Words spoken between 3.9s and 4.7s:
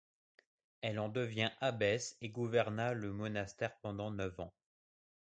neuf ans.